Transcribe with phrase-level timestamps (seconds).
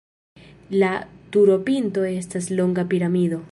[0.83, 0.89] La
[1.35, 3.45] turopinto estas longa piramido.